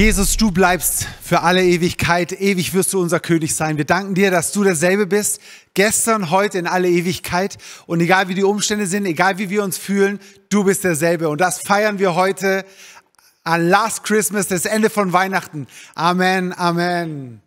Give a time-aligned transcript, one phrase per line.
[0.00, 3.76] Jesus, du bleibst für alle Ewigkeit, ewig wirst du unser König sein.
[3.76, 5.42] Wir danken dir, dass du derselbe bist,
[5.74, 7.58] gestern, heute, in alle Ewigkeit.
[7.84, 11.28] Und egal wie die Umstände sind, egal wie wir uns fühlen, du bist derselbe.
[11.28, 12.64] Und das feiern wir heute
[13.44, 15.66] an Last Christmas, das Ende von Weihnachten.
[15.94, 17.42] Amen, Amen.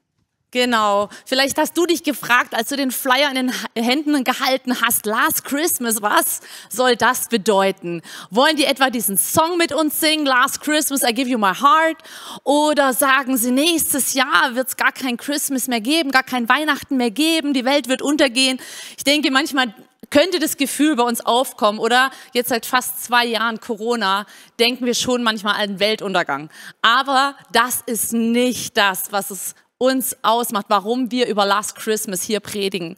[0.53, 1.09] Genau.
[1.25, 5.45] Vielleicht hast du dich gefragt, als du den Flyer in den Händen gehalten hast, Last
[5.45, 8.03] Christmas, was soll das bedeuten?
[8.29, 11.98] Wollen die etwa diesen Song mit uns singen, Last Christmas, I give you my heart?
[12.43, 16.98] Oder sagen sie, nächstes Jahr wird es gar kein Christmas mehr geben, gar kein Weihnachten
[16.98, 18.59] mehr geben, die Welt wird untergehen.
[18.95, 19.73] Ich denke, manchmal
[20.12, 22.12] könnte das Gefühl bei uns aufkommen, oder?
[22.34, 24.27] Jetzt seit fast zwei Jahren Corona
[24.59, 26.51] denken wir schon manchmal an Weltuntergang.
[26.84, 32.39] Aber das ist nicht das, was es uns ausmacht, warum wir über Last Christmas hier
[32.39, 32.95] predigen,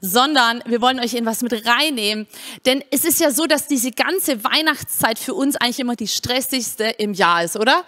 [0.00, 2.26] sondern wir wollen euch in was mit reinnehmen.
[2.66, 6.84] Denn es ist ja so, dass diese ganze Weihnachtszeit für uns eigentlich immer die stressigste
[6.84, 7.84] im Jahr ist, oder?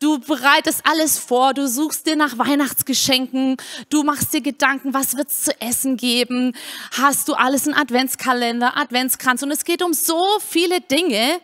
[0.00, 3.58] Du bereitest alles vor, du suchst dir nach Weihnachtsgeschenken,
[3.90, 6.56] du machst dir Gedanken, was wird es zu essen geben,
[6.92, 11.38] hast du alles in Adventskalender, Adventskranz und es geht um so viele Dinge,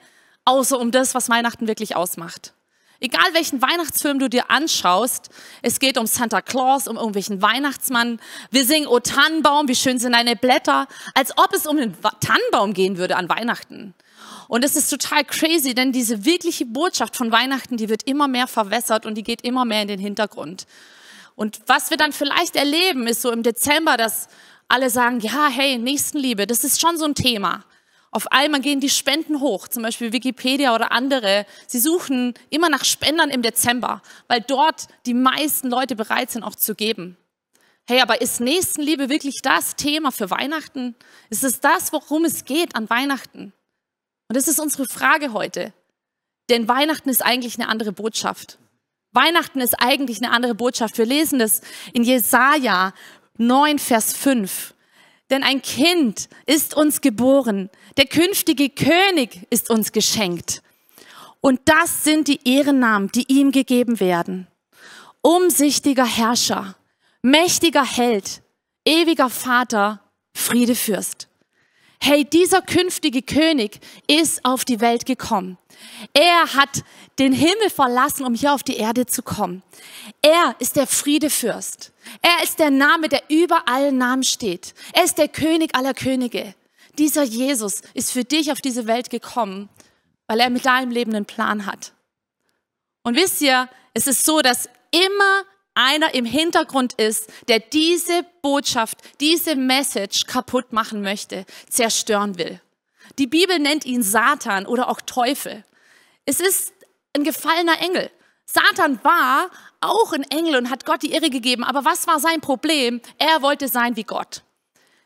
[0.47, 2.55] außer um das, was Weihnachten wirklich ausmacht.
[3.03, 5.31] Egal welchen Weihnachtsfilm du dir anschaust,
[5.63, 8.21] es geht um Santa Claus, um irgendwelchen Weihnachtsmann.
[8.51, 12.75] Wir singen O Tannenbaum, wie schön sind deine Blätter, als ob es um den Tannenbaum
[12.75, 13.95] gehen würde an Weihnachten.
[14.49, 18.47] Und es ist total crazy, denn diese wirkliche Botschaft von Weihnachten, die wird immer mehr
[18.47, 20.67] verwässert und die geht immer mehr in den Hintergrund.
[21.37, 24.29] Und was wir dann vielleicht erleben, ist so im Dezember, dass
[24.69, 27.65] alle sagen, ja, hey, Nächstenliebe, das ist schon so ein Thema.
[28.13, 31.47] Auf einmal gehen die Spenden hoch, zum Beispiel Wikipedia oder andere.
[31.69, 36.57] Sie suchen immer nach Spendern im Dezember, weil dort die meisten Leute bereit sind, auch
[36.57, 37.17] zu geben.
[37.87, 40.97] Hey, aber ist Nächstenliebe wirklich das Thema für Weihnachten?
[41.29, 43.53] Ist es das, worum es geht an Weihnachten?
[44.29, 45.73] Und das ist unsere Frage heute.
[46.51, 48.59] Denn Weihnachten ist eigentlich eine andere Botschaft.
[49.13, 50.99] Weihnachten ist eigentlich eine andere Botschaft.
[50.99, 51.63] Wir lesen das
[51.93, 52.93] in Jesaja
[53.39, 54.75] 9, Vers 5.
[55.31, 60.63] Denn ein Kind ist uns geboren, der künftige König ist uns geschenkt.
[61.41, 64.49] Und das sind die Ehrennamen, die ihm gegeben werden.
[65.23, 66.77] Umsichtiger Herrscher,
[67.23, 68.43] mächtiger Held,
[68.85, 70.03] ewiger Vater,
[70.35, 71.30] Friedefürst.
[72.03, 75.59] Hey, dieser künftige König ist auf die Welt gekommen.
[76.15, 76.83] Er hat
[77.19, 79.63] den Himmel verlassen, um hier auf die Erde zu kommen.
[80.23, 81.93] Er ist der Friedefürst.
[82.23, 84.75] Er ist der Name, der über allen Namen steht.
[84.95, 86.55] Er ist der König aller Könige.
[86.99, 89.69] Dieser Jesus ist für dich auf diese Welt gekommen,
[90.27, 91.93] weil er mit deinem Leben einen Plan hat.
[93.03, 95.45] Und wisst ihr, es ist so, dass immer
[95.75, 102.61] einer im Hintergrund ist, der diese Botschaft, diese Message kaputt machen möchte, zerstören will.
[103.19, 105.65] Die Bibel nennt ihn Satan oder auch Teufel.
[106.25, 106.73] Es ist
[107.15, 108.11] ein gefallener Engel.
[108.47, 111.65] Satan war auch ein Engel und hat Gott die Irre gegeben.
[111.65, 113.01] Aber was war sein Problem?
[113.19, 114.43] Er wollte sein wie Gott.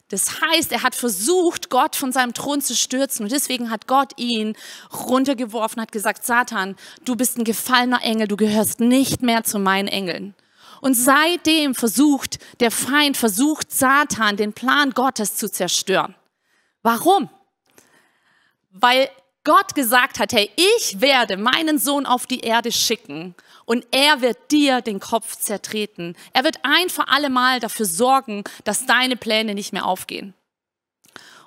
[0.09, 3.25] Das heißt, er hat versucht, Gott von seinem Thron zu stürzen.
[3.25, 4.55] Und deswegen hat Gott ihn
[4.93, 9.89] runtergeworfen, hat gesagt, Satan, du bist ein gefallener Engel, du gehörst nicht mehr zu meinen
[9.89, 10.35] Engeln.
[10.84, 16.15] Und seitdem versucht der Feind, versucht Satan, den Plan Gottes zu zerstören.
[16.83, 17.31] Warum?
[18.71, 19.09] Weil
[19.44, 23.34] Gott gesagt hat, hey, ich werde meinen Sohn auf die Erde schicken
[23.65, 26.17] und er wird dir den Kopf zertreten.
[26.34, 30.34] Er wird ein für alle Mal dafür sorgen, dass deine Pläne nicht mehr aufgehen.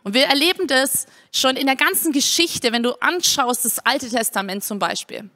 [0.01, 4.63] Und wir erleben das schon in der ganzen Geschichte, wenn du anschaust, das Alte Testament
[4.63, 5.29] zum Beispiel.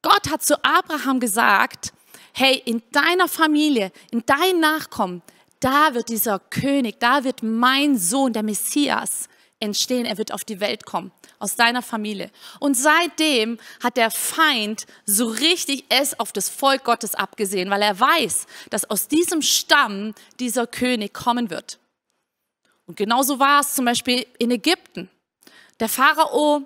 [0.00, 1.92] Gott hat zu Abraham gesagt,
[2.32, 5.22] hey, in deiner Familie, in deinen Nachkommen,
[5.60, 9.28] da wird dieser König, da wird mein Sohn, der Messias,
[9.60, 10.04] entstehen.
[10.04, 12.30] Er wird auf die Welt kommen aus deiner Familie.
[12.60, 17.98] Und seitdem hat der Feind so richtig es auf das Volk Gottes abgesehen, weil er
[17.98, 21.78] weiß, dass aus diesem Stamm dieser König kommen wird.
[22.86, 25.10] Und genauso war es zum Beispiel in Ägypten.
[25.80, 26.62] Der Pharao,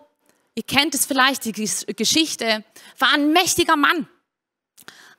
[0.54, 2.64] ihr kennt es vielleicht, die Geschichte,
[2.98, 4.06] war ein mächtiger Mann.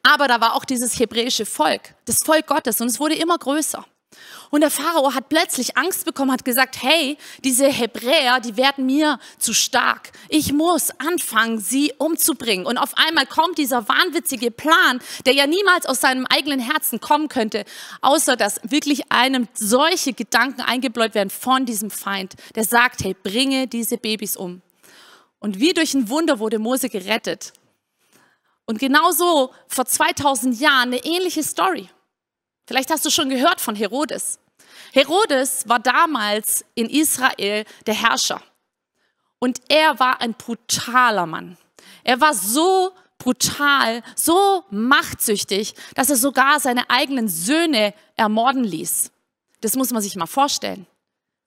[0.04, 3.86] Aber da war auch dieses hebräische Volk, das Volk Gottes, und es wurde immer größer.
[4.50, 9.18] Und der Pharao hat plötzlich Angst bekommen, hat gesagt, hey, diese Hebräer, die werden mir
[9.40, 10.12] zu stark.
[10.28, 12.66] Ich muss anfangen, sie umzubringen.
[12.66, 17.30] Und auf einmal kommt dieser wahnwitzige Plan, der ja niemals aus seinem eigenen Herzen kommen
[17.30, 17.64] könnte,
[18.02, 23.68] außer dass wirklich einem solche Gedanken eingebläut werden von diesem Feind, der sagt, hey, bringe
[23.68, 24.62] diese Babys um.
[25.40, 27.54] Und wie durch ein Wunder wurde Mose gerettet.
[28.66, 31.90] Und genauso vor 2000 Jahren eine ähnliche Story.
[32.68, 34.40] Vielleicht hast du schon gehört von Herodes.
[34.94, 38.42] Herodes war damals in Israel der Herrscher.
[39.40, 41.58] Und er war ein brutaler Mann.
[42.04, 49.12] Er war so brutal, so machtsüchtig, dass er sogar seine eigenen Söhne ermorden ließ.
[49.62, 50.88] Das muss man sich mal vorstellen.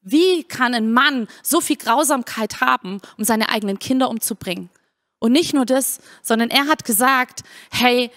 [0.01, 4.71] Wie kann ein Mann so viel Grausamkeit haben, um seine eigenen Kinder umzubringen?
[5.25, 8.11] Und nicht nur das, sondern er hat gesagt, hey,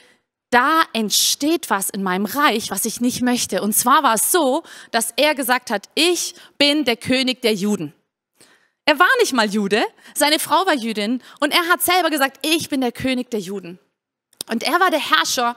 [0.50, 3.62] da entsteht was in meinem Reich, was ich nicht möchte.
[3.62, 4.62] Und zwar war es so,
[4.92, 7.94] dass er gesagt hat, ich bin der König der Juden.
[8.84, 12.68] Er war nicht mal Jude, seine Frau war Jüdin und er hat selber gesagt, ich
[12.68, 13.80] bin der König der Juden.
[14.50, 15.56] Und er war der Herrscher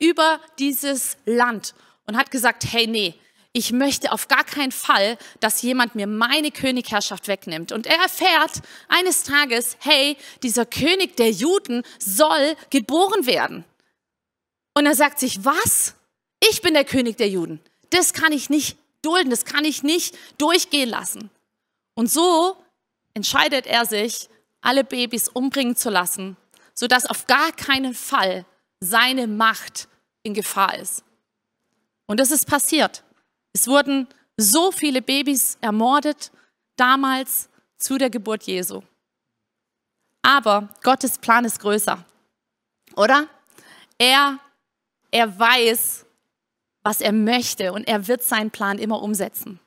[0.00, 1.74] über dieses Land
[2.06, 3.14] und hat gesagt, hey, nee,
[3.56, 7.72] ich möchte auf gar keinen Fall, dass jemand mir meine Königherrschaft wegnimmt.
[7.72, 13.64] Und er erfährt eines Tages, hey, dieser König der Juden soll geboren werden.
[14.74, 15.94] Und er sagt sich, was?
[16.46, 17.58] Ich bin der König der Juden.
[17.88, 21.30] Das kann ich nicht dulden, das kann ich nicht durchgehen lassen.
[21.94, 22.58] Und so
[23.14, 24.28] entscheidet er sich,
[24.60, 26.36] alle Babys umbringen zu lassen,
[26.74, 28.44] sodass auf gar keinen Fall
[28.80, 29.88] seine Macht
[30.24, 31.04] in Gefahr ist.
[32.04, 33.02] Und das ist passiert.
[33.56, 34.06] Es wurden
[34.36, 36.30] so viele Babys ermordet,
[36.76, 37.48] damals
[37.78, 38.82] zu der Geburt Jesu.
[40.20, 42.04] Aber Gottes Plan ist größer,
[42.96, 43.28] oder?
[43.96, 44.38] Er,
[45.10, 46.04] er weiß,
[46.82, 49.58] was er möchte und er wird seinen Plan immer umsetzen.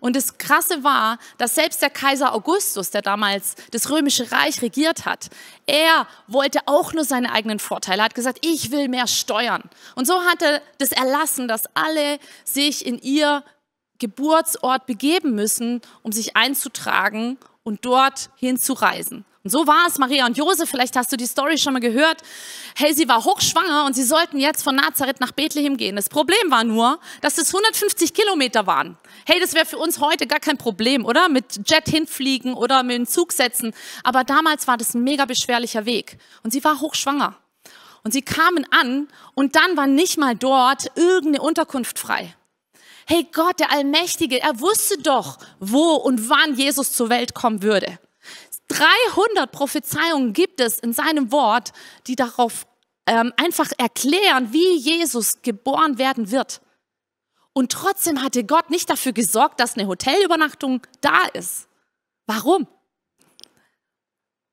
[0.00, 5.04] Und das Krasse war, dass selbst der Kaiser Augustus, der damals das römische Reich regiert
[5.04, 5.28] hat,
[5.66, 8.02] er wollte auch nur seine eigenen Vorteile.
[8.02, 9.62] Er hat gesagt, ich will mehr steuern.
[9.94, 13.42] Und so hat er das erlassen, dass alle sich in ihr
[13.98, 19.24] Geburtsort begeben müssen, um sich einzutragen und dort hinzureisen.
[19.44, 22.22] Und so war es Maria und Josef, vielleicht hast du die Story schon mal gehört.
[22.74, 25.94] Hey, sie war hochschwanger und sie sollten jetzt von Nazareth nach Bethlehem gehen.
[25.94, 28.98] Das Problem war nur, dass es 150 Kilometer waren.
[29.26, 31.28] Hey, das wäre für uns heute gar kein Problem, oder?
[31.28, 33.72] Mit Jet hinfliegen oder mit dem Zug setzen.
[34.02, 36.18] Aber damals war das ein mega beschwerlicher Weg.
[36.42, 37.36] Und sie war hochschwanger.
[38.02, 42.34] Und sie kamen an und dann war nicht mal dort irgendeine Unterkunft frei.
[43.06, 47.98] Hey Gott, der Allmächtige, er wusste doch, wo und wann Jesus zur Welt kommen würde.
[48.68, 51.72] 300 Prophezeiungen gibt es in seinem Wort,
[52.06, 52.66] die darauf
[53.06, 56.60] ähm, einfach erklären, wie Jesus geboren werden wird.
[57.54, 61.66] Und trotzdem hatte Gott nicht dafür gesorgt, dass eine Hotelübernachtung da ist.
[62.26, 62.68] Warum?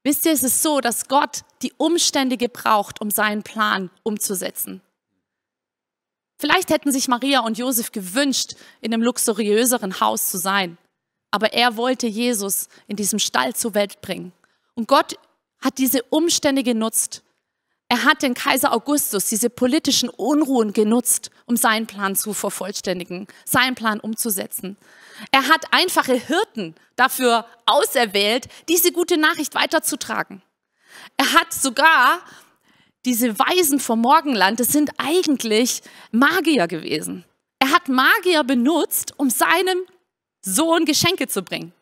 [0.04, 4.82] Wisst ihr, es ist so, dass Gott die Umstände gebraucht, um seinen Plan umzusetzen.
[6.38, 10.78] Vielleicht hätten sich Maria und Josef gewünscht, in einem luxuriöseren Haus zu sein
[11.36, 14.32] aber er wollte Jesus in diesem Stall zur Welt bringen.
[14.74, 15.20] Und Gott
[15.60, 17.24] hat diese Umstände genutzt.
[17.90, 23.76] Er hat den Kaiser Augustus, diese politischen Unruhen genutzt, um seinen Plan zu vervollständigen, seinen
[23.76, 24.78] Plan umzusetzen.
[25.32, 30.42] Er hat einfache Hirten dafür auserwählt, diese gute Nachricht weiterzutragen.
[31.18, 32.22] Er hat sogar
[33.04, 37.26] diese Weisen vom Morgenland, das sind eigentlich Magier gewesen.
[37.60, 39.86] Er hat Magier benutzt, um seinem
[40.46, 41.74] Sohn Geschenke zu bringen.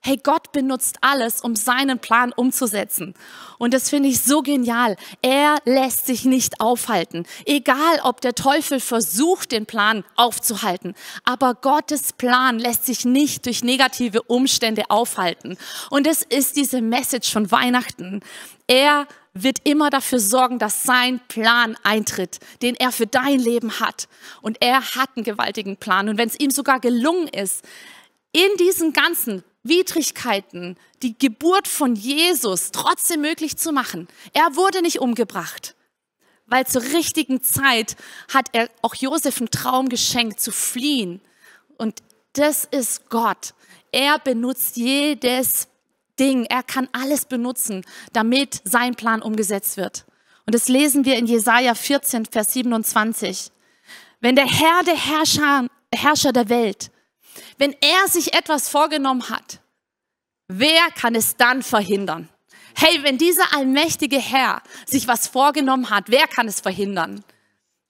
[0.00, 3.14] Hey, Gott benutzt alles, um seinen Plan umzusetzen.
[3.58, 4.96] Und das finde ich so genial.
[5.22, 7.26] Er lässt sich nicht aufhalten.
[7.44, 10.94] Egal, ob der Teufel versucht, den Plan aufzuhalten.
[11.24, 15.58] Aber Gottes Plan lässt sich nicht durch negative Umstände aufhalten.
[15.90, 18.20] Und es ist diese Message von Weihnachten.
[18.68, 24.08] Er wird immer dafür sorgen, dass sein Plan eintritt, den er für dein Leben hat.
[24.42, 26.08] Und er hat einen gewaltigen Plan.
[26.08, 27.64] Und wenn es ihm sogar gelungen ist,
[28.38, 34.06] in diesen ganzen Widrigkeiten die Geburt von Jesus trotzdem möglich zu machen.
[34.32, 35.74] Er wurde nicht umgebracht,
[36.46, 37.96] weil zur richtigen Zeit
[38.32, 41.20] hat er auch Josef einen Traum geschenkt zu fliehen.
[41.78, 42.00] Und
[42.34, 43.54] das ist Gott.
[43.90, 45.66] Er benutzt jedes
[46.20, 46.44] Ding.
[46.44, 50.04] Er kann alles benutzen, damit sein Plan umgesetzt wird.
[50.46, 53.50] Und das lesen wir in Jesaja 14, Vers 27.
[54.20, 56.90] Wenn der Herr der Herrscher, Herrscher der Welt
[57.58, 59.60] wenn er sich etwas vorgenommen hat,
[60.48, 62.28] wer kann es dann verhindern?
[62.74, 67.24] Hey, wenn dieser allmächtige Herr sich was vorgenommen hat, wer kann es verhindern?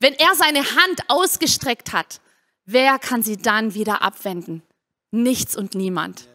[0.01, 2.21] Wenn er seine Hand ausgestreckt hat,
[2.65, 4.63] wer kann sie dann wieder abwenden?
[5.11, 6.29] Nichts und niemand.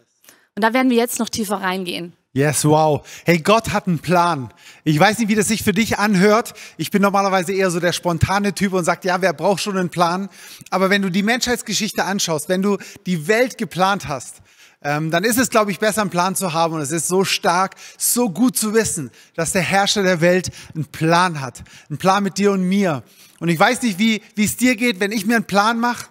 [0.54, 2.16] Und da werden wir jetzt noch tiefer reingehen.
[2.36, 3.06] Yes, wow.
[3.24, 4.52] Hey, Gott hat einen Plan.
[4.82, 6.52] Ich weiß nicht, wie das sich für dich anhört.
[6.76, 9.88] Ich bin normalerweise eher so der spontane Typ und sagt, ja, wer braucht schon einen
[9.88, 10.28] Plan?
[10.68, 12.76] Aber wenn du die Menschheitsgeschichte anschaust, wenn du
[13.06, 14.42] die Welt geplant hast,
[14.82, 16.74] ähm, dann ist es, glaube ich, besser einen Plan zu haben.
[16.74, 20.86] Und es ist so stark, so gut zu wissen, dass der Herrscher der Welt einen
[20.86, 21.62] Plan hat.
[21.88, 23.04] Einen Plan mit dir und mir.
[23.38, 26.06] Und ich weiß nicht, wie wie es dir geht, wenn ich mir einen Plan mache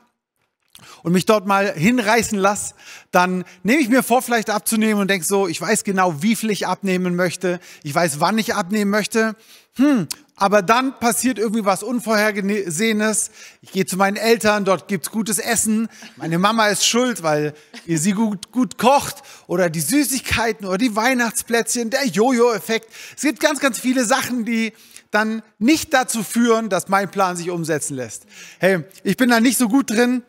[1.03, 2.73] und mich dort mal hinreißen lasse,
[3.11, 6.49] dann nehme ich mir vor, vielleicht abzunehmen und denke so, ich weiß genau, wie viel
[6.49, 7.59] ich abnehmen möchte.
[7.83, 9.35] Ich weiß, wann ich abnehmen möchte.
[9.75, 13.31] Hm, aber dann passiert irgendwie was Unvorhergesehenes.
[13.61, 15.87] Ich gehe zu meinen Eltern, dort gibt's gutes Essen.
[16.15, 17.53] Meine Mama ist schuld, weil
[17.85, 19.23] ihr sie gut, gut kocht.
[19.47, 22.87] Oder die Süßigkeiten oder die Weihnachtsplätzchen, der Jojo-Effekt.
[23.15, 24.73] Es gibt ganz, ganz viele Sachen, die
[25.11, 28.25] dann nicht dazu führen, dass mein Plan sich umsetzen lässt.
[28.59, 30.23] Hey, ich bin da nicht so gut drin.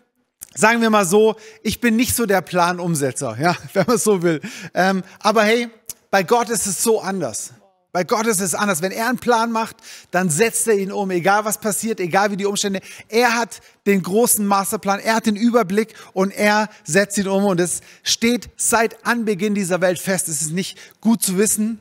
[0.54, 4.40] Sagen wir mal so, ich bin nicht so der Planumsetzer, ja, wenn man so will.
[4.72, 5.68] Ähm, aber hey,
[6.10, 7.52] bei Gott ist es so anders.
[7.94, 8.82] Bei Gott ist es anders.
[8.82, 9.76] Wenn er einen Plan macht,
[10.10, 12.80] dann setzt er ihn um, egal was passiert, egal wie die Umstände.
[13.08, 17.44] Er hat den großen Masterplan, er hat den Überblick und er setzt ihn um.
[17.44, 20.28] Und es steht seit Anbeginn dieser Welt fest.
[20.28, 21.78] Es ist nicht gut zu wissen.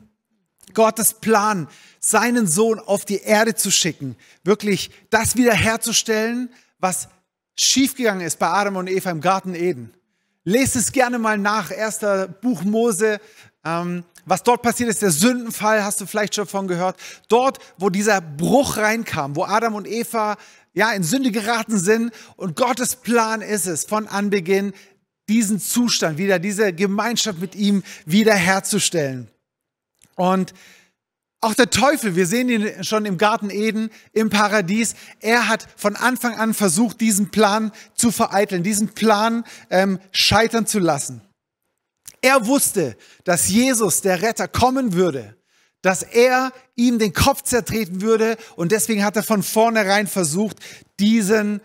[0.72, 7.08] Gottes Plan, seinen Sohn auf die Erde zu schicken, wirklich das wiederherzustellen, was
[7.58, 9.92] schiefgegangen ist bei Adam und Eva im Garten Eden.
[10.44, 13.20] Lest es gerne mal nach, erster Buch Mose.
[13.64, 16.96] Ähm, was dort passiert ist, der Sündenfall, hast du vielleicht schon von gehört.
[17.28, 20.36] Dort, wo dieser Bruch reinkam, wo Adam und Eva
[20.74, 24.72] ja in Sünde geraten sind und Gottes Plan ist es von Anbeginn,
[25.28, 29.30] diesen Zustand wieder, diese Gemeinschaft mit ihm wiederherzustellen.
[30.16, 30.52] Und
[31.44, 35.94] auch der Teufel, wir sehen ihn schon im Garten Eden, im Paradies, er hat von
[35.94, 41.20] Anfang an versucht, diesen Plan zu vereiteln, diesen Plan ähm, scheitern zu lassen.
[42.22, 45.36] Er wusste, dass Jesus, der Retter, kommen würde,
[45.82, 50.56] dass er ihm den Kopf zertreten würde und deswegen hat er von vornherein versucht,
[50.98, 51.60] diesen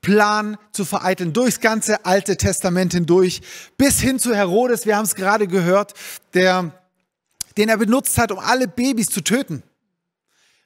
[0.00, 3.42] Plan zu vereiteln, durchs ganze Alte Testament hindurch,
[3.76, 5.94] bis hin zu Herodes, wir haben es gerade gehört,
[6.34, 6.72] der,
[7.60, 9.62] den er benutzt hat, um alle Babys zu töten.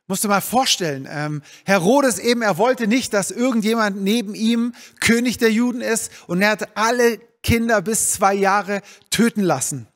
[0.07, 5.39] Musst du mal vorstellen, ähm, Herodes eben, er wollte nicht, dass irgendjemand neben ihm König
[5.39, 9.89] der Juden ist und er hat alle Kinder bis zwei Jahre töten lassen,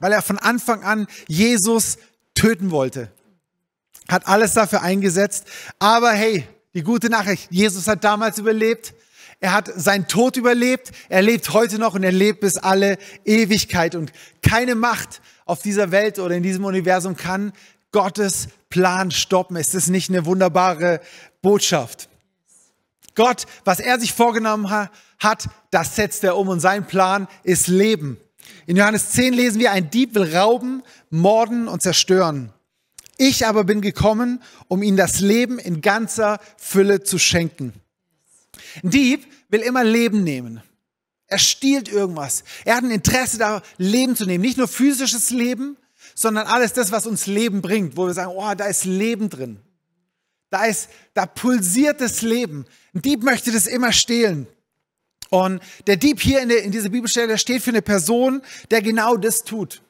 [0.00, 1.98] weil er von Anfang an Jesus
[2.34, 3.12] töten wollte.
[4.08, 5.44] Hat alles dafür eingesetzt.
[5.78, 8.94] Aber hey, die gute Nachricht, Jesus hat damals überlebt.
[9.38, 10.92] Er hat seinen Tod überlebt.
[11.10, 12.96] Er lebt heute noch und er lebt bis alle
[13.26, 13.94] Ewigkeit.
[13.94, 17.52] Und keine Macht auf dieser Welt oder in diesem Universum kann
[17.90, 19.56] Gottes Plan stoppen.
[19.56, 21.00] Ist das nicht eine wunderbare
[21.42, 22.08] Botschaft?
[23.14, 28.16] Gott, was er sich vorgenommen hat, das setzt er um und sein Plan ist Leben.
[28.66, 32.52] In Johannes 10 lesen wir, ein Dieb will rauben, morden und zerstören.
[33.18, 37.74] Ich aber bin gekommen, um ihnen das Leben in ganzer Fülle zu schenken.
[38.82, 40.62] Ein Dieb will immer Leben nehmen.
[41.32, 42.44] Er stiehlt irgendwas.
[42.66, 44.42] Er hat ein Interesse da, Leben zu nehmen.
[44.42, 45.78] Nicht nur physisches Leben,
[46.14, 49.58] sondern alles das, was uns Leben bringt, wo wir sagen, oh, da ist Leben drin.
[50.50, 52.66] Da ist, da pulsiert das Leben.
[52.94, 54.46] Ein Dieb möchte das immer stehlen.
[55.30, 59.16] Und der Dieb hier in, der, in dieser Bibelstelle, steht für eine Person, der genau
[59.16, 59.80] das tut.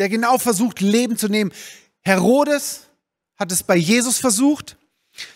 [0.00, 1.52] Der genau versucht, Leben zu nehmen.
[2.00, 2.88] Herodes
[3.36, 4.76] hat es bei Jesus versucht.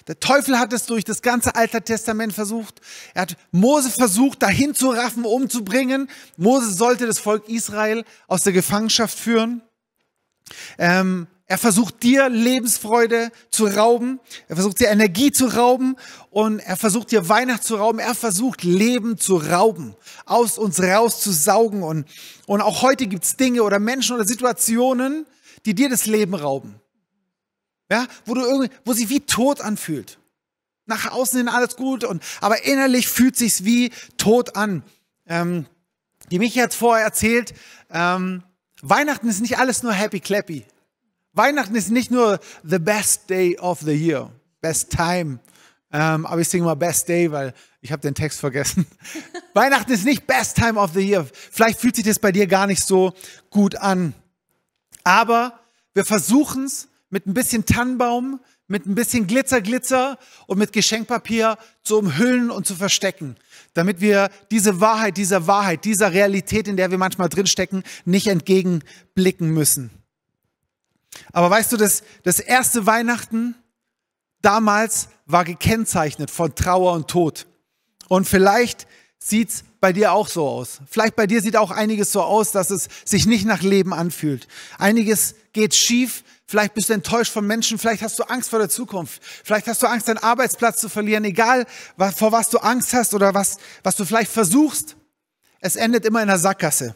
[0.06, 2.80] Der Teufel hat es durch das ganze Alte Testament versucht.
[3.14, 6.08] Er hat Mose versucht, dahin zu raffen, umzubringen.
[6.36, 9.62] Mose sollte das Volk Israel aus der Gefangenschaft führen.
[10.78, 14.18] Ähm, er versucht dir Lebensfreude zu rauben.
[14.48, 15.96] Er versucht dir Energie zu rauben
[16.30, 17.98] und er versucht dir Weihnacht zu rauben.
[17.98, 21.82] Er versucht Leben zu rauben, aus uns rauszusaugen.
[21.82, 22.06] Und,
[22.46, 25.26] und auch heute gibt's Dinge oder Menschen oder Situationen,
[25.66, 26.80] die dir das Leben rauben.
[27.90, 30.18] Ja, wo du irgendwie, wo sich wie tot anfühlt.
[30.86, 34.82] Nach außen hin alles gut und, aber innerlich fühlt sich's wie tot an.
[35.26, 35.66] Ähm,
[36.30, 37.54] die Michi hat vorher erzählt,
[37.90, 38.42] ähm,
[38.82, 40.66] Weihnachten ist nicht alles nur happy clappy.
[41.32, 45.40] Weihnachten ist nicht nur the best day of the year, best time.
[45.92, 48.86] Ähm, aber ich singe mal best day, weil ich habe den Text vergessen.
[49.54, 51.26] Weihnachten ist nicht best time of the year.
[51.32, 53.14] Vielleicht fühlt sich das bei dir gar nicht so
[53.50, 54.14] gut an.
[55.02, 55.60] Aber
[55.92, 60.18] wir versuchen es mit ein bisschen Tannenbaum, mit ein bisschen Glitzer, Glitzer
[60.48, 63.36] und mit Geschenkpapier zu umhüllen und zu verstecken,
[63.72, 69.50] damit wir diese Wahrheit, dieser Wahrheit, dieser Realität, in der wir manchmal drinstecken, nicht entgegenblicken
[69.50, 69.90] müssen.
[71.32, 73.54] Aber weißt du, das, das erste Weihnachten
[74.42, 77.46] damals war gekennzeichnet von Trauer und Tod.
[78.08, 78.88] Und vielleicht
[79.20, 80.80] sieht's bei dir auch so aus.
[80.90, 84.48] Vielleicht bei dir sieht auch einiges so aus, dass es sich nicht nach Leben anfühlt.
[84.78, 86.24] Einiges geht schief.
[86.46, 87.78] Vielleicht bist du enttäuscht von Menschen.
[87.78, 89.22] Vielleicht hast du Angst vor der Zukunft.
[89.22, 91.24] Vielleicht hast du Angst, deinen Arbeitsplatz zu verlieren.
[91.24, 91.66] Egal,
[92.14, 94.96] vor was du Angst hast oder was, was du vielleicht versuchst.
[95.60, 96.94] Es endet immer in der Sackgasse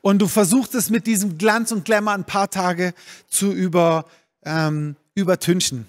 [0.00, 2.94] und du versuchst es mit diesem Glanz und Glamour ein paar Tage
[3.28, 4.06] zu über,
[4.44, 5.86] ähm, übertünchen.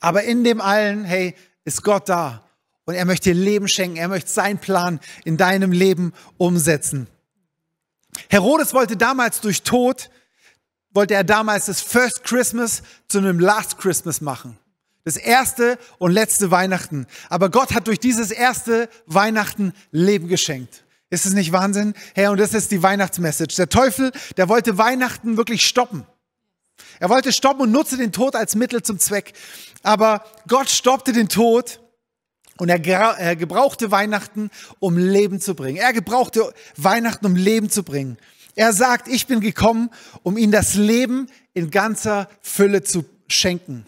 [0.00, 1.34] Aber in dem allen, hey,
[1.64, 2.42] ist Gott da
[2.86, 3.96] Und er möchte dir Leben schenken.
[3.96, 7.06] Er möchte seinen Plan in deinem Leben umsetzen.
[8.28, 10.10] Herodes wollte damals durch Tod,
[10.94, 14.58] wollte er damals das First Christmas zu einem Last Christmas machen.
[15.04, 17.06] Das erste und letzte Weihnachten.
[17.28, 20.84] Aber Gott hat durch dieses erste Weihnachten Leben geschenkt.
[21.10, 21.94] Ist es nicht Wahnsinn?
[22.14, 23.54] Herr, und das ist die Weihnachtsmessage.
[23.56, 26.06] Der Teufel, der wollte Weihnachten wirklich stoppen.
[27.00, 29.34] Er wollte stoppen und nutzte den Tod als Mittel zum Zweck.
[29.82, 31.80] Aber Gott stoppte den Tod
[32.56, 32.78] und er,
[33.36, 35.76] gebrauchte Weihnachten, um Leben zu bringen.
[35.76, 38.16] Er gebrauchte Weihnachten, um Leben zu bringen.
[38.54, 39.90] Er sagt, ich bin gekommen,
[40.22, 43.86] um ihnen das Leben in ganzer Fülle zu schenken.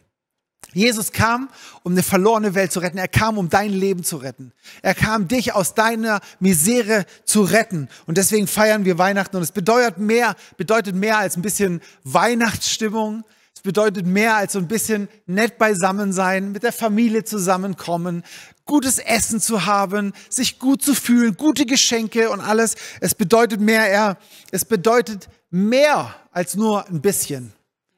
[0.77, 1.49] Jesus kam,
[1.85, 2.99] um eine verlorene Welt zu retten.
[2.99, 4.53] Er kam, um dein Leben zu retten.
[4.83, 7.89] Er kam, dich aus deiner Misere zu retten.
[8.07, 9.37] Und deswegen feiern wir Weihnachten.
[9.37, 13.25] Und es bedeutet mehr, bedeutet mehr als ein bisschen Weihnachtsstimmung.
[13.55, 18.23] Es bedeutet mehr als so ein bisschen nett beisammen sein, mit der Familie zusammenkommen,
[18.67, 22.75] gutes Essen zu haben, sich gut zu fühlen, gute Geschenke und alles.
[23.01, 24.19] Es bedeutet mehr, er,
[24.51, 27.53] es bedeutet mehr als nur ein bisschen.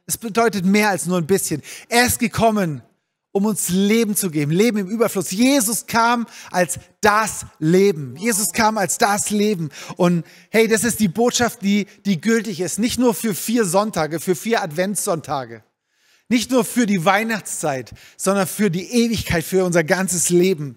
[0.07, 1.63] Es bedeutet mehr als nur ein bisschen.
[1.89, 2.83] Er ist gekommen,
[3.33, 5.31] um uns Leben zu geben, Leben im Überfluss.
[5.31, 8.17] Jesus kam als das Leben.
[8.17, 9.71] Jesus kam als das Leben.
[9.97, 12.79] Und hey, das ist die Botschaft, die, die gültig ist.
[12.79, 15.63] Nicht nur für vier Sonntage, für vier Adventssonntage.
[16.29, 20.77] Nicht nur für die Weihnachtszeit, sondern für die Ewigkeit, für unser ganzes Leben.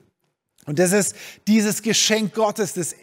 [0.65, 1.15] Und das ist
[1.47, 2.95] dieses Geschenk Gottes, das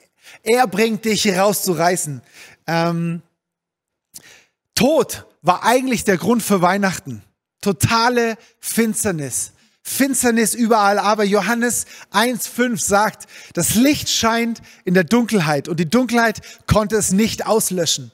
[0.43, 2.23] er bringt dich rauszureißen.
[2.67, 3.23] Ähm,
[4.75, 7.23] Tod war eigentlich der Grund für Weihnachten.
[7.61, 9.53] Totale Finsternis.
[9.83, 16.41] Finsternis überall, aber Johannes 1.5 sagt, das Licht scheint in der Dunkelheit und die Dunkelheit
[16.67, 18.13] konnte es nicht auslöschen.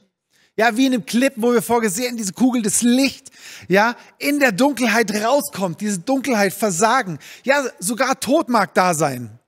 [0.57, 3.31] Ja, wie in dem Clip, wo wir vorgesehen, diese Kugel des Licht,
[3.69, 7.19] ja, in der Dunkelheit rauskommt, diese Dunkelheit versagen.
[7.43, 9.39] Ja, sogar Tod mag da sein.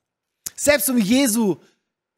[0.56, 1.56] Selbst um Jesu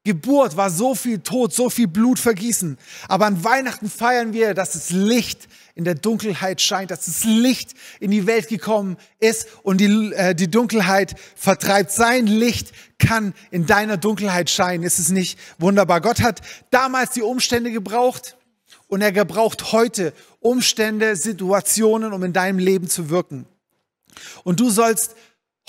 [0.05, 2.79] Geburt war so viel Tod, so viel Blut vergießen.
[3.09, 7.75] Aber an Weihnachten feiern wir, dass das Licht in der Dunkelheit scheint, dass das Licht
[8.01, 11.91] in die Welt gekommen ist und die, äh, die Dunkelheit vertreibt.
[11.91, 14.83] Sein Licht kann in deiner Dunkelheit scheinen.
[14.83, 16.01] Ist es nicht wunderbar?
[16.01, 18.38] Gott hat damals die Umstände gebraucht
[18.89, 23.47] und er gebraucht heute Umstände, Situationen, um in deinem Leben zu wirken.
[24.45, 25.15] Und du sollst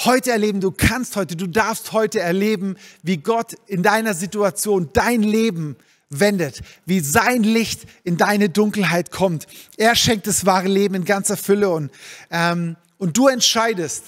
[0.05, 5.21] heute erleben, du kannst heute, du darfst heute erleben, wie Gott in deiner Situation dein
[5.21, 5.75] Leben
[6.09, 9.45] wendet, wie sein Licht in deine Dunkelheit kommt.
[9.77, 11.91] Er schenkt das wahre Leben in ganzer Fülle und,
[12.31, 14.03] ähm, und du entscheidest,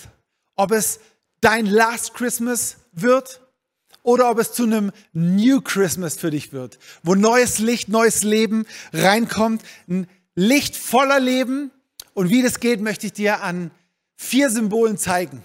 [0.56, 1.00] ob es
[1.42, 3.41] dein Last Christmas wird
[4.04, 8.66] oder ob es zu einem New Christmas für dich wird, wo neues Licht, neues Leben
[8.94, 11.72] reinkommt, ein Licht voller Leben.
[12.14, 13.72] Und wie das geht, möchte ich dir an
[14.16, 15.44] vier Symbolen zeigen.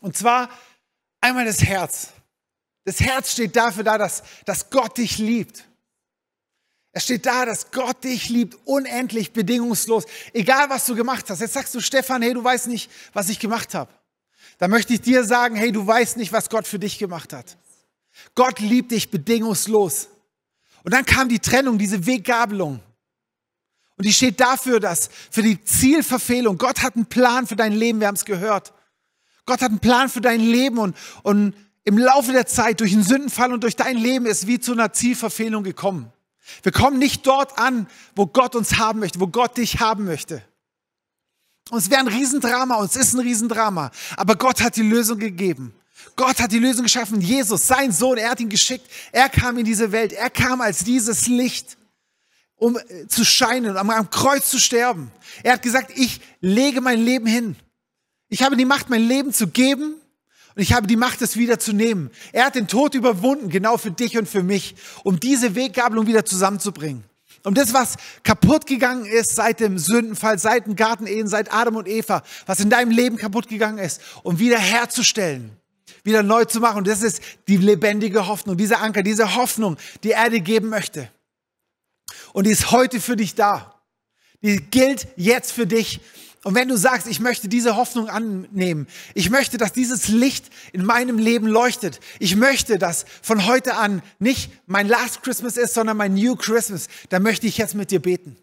[0.00, 0.50] Und zwar
[1.20, 2.08] einmal das Herz.
[2.84, 5.64] Das Herz steht dafür da, dass, dass Gott dich liebt.
[6.92, 11.40] Es steht da, dass Gott dich liebt, unendlich, bedingungslos, egal was du gemacht hast.
[11.40, 13.92] Jetzt sagst du, Stefan, hey, du weißt nicht, was ich gemacht habe.
[14.60, 17.56] Da möchte ich dir sagen, hey, du weißt nicht, was Gott für dich gemacht hat.
[18.34, 20.08] Gott liebt dich bedingungslos.
[20.84, 22.80] Und dann kam die Trennung, diese Weggabelung.
[23.96, 28.00] Und die steht dafür, dass für die Zielverfehlung, Gott hat einen Plan für dein Leben,
[28.00, 28.74] wir haben es gehört.
[29.46, 33.02] Gott hat einen Plan für dein Leben und, und im Laufe der Zeit durch den
[33.02, 36.12] Sündenfall und durch dein Leben ist wie zu einer Zielverfehlung gekommen.
[36.62, 40.42] Wir kommen nicht dort an, wo Gott uns haben möchte, wo Gott dich haben möchte.
[41.70, 43.90] Und es wäre ein Riesendrama und es ist ein Riesendrama.
[44.16, 45.72] Aber Gott hat die Lösung gegeben.
[46.16, 47.20] Gott hat die Lösung geschaffen.
[47.20, 48.86] Jesus, sein Sohn, er hat ihn geschickt.
[49.12, 50.12] Er kam in diese Welt.
[50.12, 51.76] Er kam als dieses Licht,
[52.56, 55.12] um äh, zu scheinen, um am Kreuz zu sterben.
[55.42, 57.56] Er hat gesagt, ich lege mein Leben hin.
[58.28, 59.94] Ich habe die Macht, mein Leben zu geben
[60.54, 62.10] und ich habe die Macht, es wieder zu nehmen.
[62.32, 66.24] Er hat den Tod überwunden, genau für dich und für mich, um diese Weggabelung wieder
[66.24, 67.04] zusammenzubringen.
[67.42, 71.88] Um das, was kaputt gegangen ist seit dem Sündenfall, seit dem Gartenehen, seit Adam und
[71.88, 75.56] Eva, was in deinem Leben kaputt gegangen ist, um wieder herzustellen,
[76.04, 76.78] wieder neu zu machen.
[76.78, 81.10] Und das ist die lebendige Hoffnung, dieser Anker, diese Hoffnung, die er dir geben möchte.
[82.32, 83.74] Und die ist heute für dich da.
[84.42, 86.00] Die gilt jetzt für dich.
[86.42, 90.84] Und wenn du sagst, ich möchte diese Hoffnung annehmen, ich möchte, dass dieses Licht in
[90.84, 95.98] meinem Leben leuchtet, ich möchte, dass von heute an nicht mein Last Christmas ist, sondern
[95.98, 98.36] mein New Christmas, dann möchte ich jetzt mit dir beten.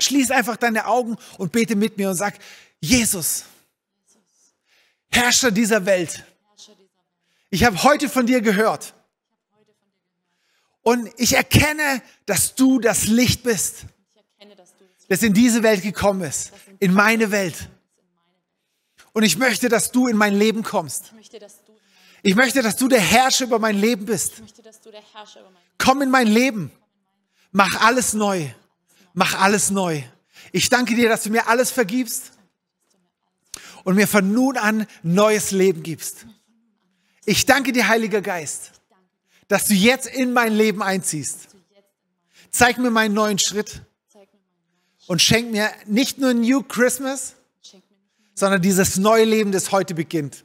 [0.00, 2.34] Schließ einfach deine Augen und bete mit mir und sag,
[2.80, 3.44] Jesus,
[5.10, 6.24] Herrscher dieser Welt,
[7.50, 8.94] ich habe heute von dir gehört.
[10.82, 13.86] Und ich erkenne, dass du das Licht bist
[15.08, 17.68] das in diese Welt gekommen ist, in meine Welt.
[19.12, 21.12] Und ich möchte, dass du in mein Leben kommst.
[22.22, 24.42] Ich möchte, dass du, der Herrscher über mein Leben bist.
[25.78, 26.70] Komm in mein Leben.
[27.52, 28.50] Mach alles neu.
[29.14, 30.02] Mach alles neu.
[30.52, 32.32] Ich danke dir, dass du mir alles vergibst
[33.84, 36.26] und mir von nun an neues Leben gibst.
[37.24, 38.72] Ich danke dir, Heiliger Geist,
[39.48, 41.48] dass du jetzt in mein Leben einziehst.
[42.50, 43.82] Zeig mir meinen neuen Schritt
[45.06, 47.34] und schenk mir nicht nur New Christmas,
[48.34, 50.44] sondern dieses neue Leben, das heute beginnt.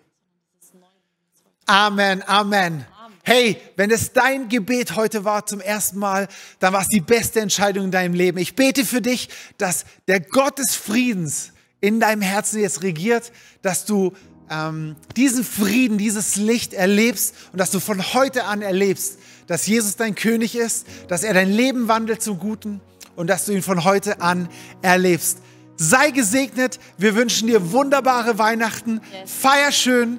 [1.65, 2.85] Amen, Amen.
[3.23, 6.27] Hey, wenn es dein Gebet heute war zum ersten Mal,
[6.59, 8.39] dann war es die beste Entscheidung in deinem Leben.
[8.39, 13.85] Ich bete für dich, dass der Gott des Friedens in deinem Herzen jetzt regiert, dass
[13.85, 14.13] du
[14.49, 19.97] ähm, diesen Frieden, dieses Licht erlebst und dass du von heute an erlebst, dass Jesus
[19.97, 22.81] dein König ist, dass er dein Leben wandelt zum Guten
[23.21, 24.49] und dass du ihn von heute an
[24.81, 25.43] erlebst.
[25.75, 26.79] Sei gesegnet.
[26.97, 28.99] Wir wünschen dir wunderbare Weihnachten.
[29.13, 29.31] Yes.
[29.31, 30.17] Feier schön.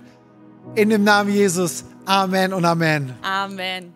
[0.77, 1.85] In dem Namen Jesus.
[2.07, 3.13] Amen und Amen.
[3.23, 3.93] Amen.